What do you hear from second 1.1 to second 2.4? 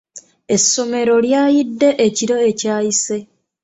lyayidde ekiro